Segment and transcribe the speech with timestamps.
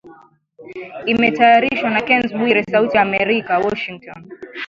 [1.11, 4.19] Imetayarishwa na Kennes Bwire, Sauti ya Amerika, Washington.